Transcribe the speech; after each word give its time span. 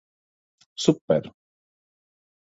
Super! 0.85 1.23